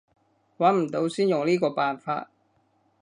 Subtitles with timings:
[0.57, 2.31] 揾唔到先用呢個辦法